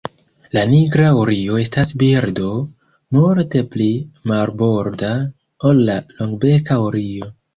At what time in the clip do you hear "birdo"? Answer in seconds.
2.03-2.47